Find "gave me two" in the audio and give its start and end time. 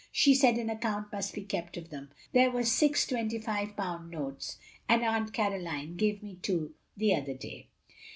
5.95-6.73